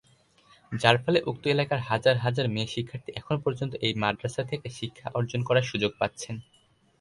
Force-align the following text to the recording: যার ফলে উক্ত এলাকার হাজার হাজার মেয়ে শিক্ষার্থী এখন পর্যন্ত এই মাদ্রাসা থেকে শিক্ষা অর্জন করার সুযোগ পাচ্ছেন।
যার 0.71 0.97
ফলে 1.03 1.19
উক্ত 1.25 1.43
এলাকার 1.47 1.81
হাজার 1.89 2.15
হাজার 2.17 2.45
মেয়ে 2.47 2.73
শিক্ষার্থী 2.75 3.09
এখন 3.15 3.35
পর্যন্ত 3.43 3.73
এই 3.85 3.93
মাদ্রাসা 4.03 4.43
থেকে 4.51 4.67
শিক্ষা 4.79 5.07
অর্জন 5.17 5.41
করার 5.47 5.69
সুযোগ 5.71 5.91
পাচ্ছেন। 5.99 6.35